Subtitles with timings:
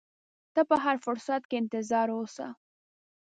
[0.53, 2.47] ته په هر فرصت کې انتظار اوسه.